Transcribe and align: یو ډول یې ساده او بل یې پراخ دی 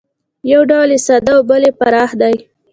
یو 0.51 0.61
ډول 0.69 0.89
یې 0.95 0.99
ساده 1.05 1.31
او 1.37 1.41
بل 1.49 1.61
یې 1.67 1.71
پراخ 1.79 2.11
دی 2.21 2.35